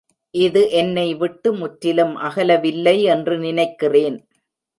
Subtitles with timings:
[0.35, 4.17] இது என்னை விட்டு முற்றிலும் அகல வில்லை என்று நினைக்கிறேன்.